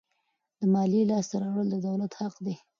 د 0.59 0.61
مالیې 0.73 1.01
لاسته 1.11 1.35
راوړل 1.43 1.67
د 1.71 1.75
دولت 1.87 2.11
حق 2.19 2.35
دی. 2.45 2.55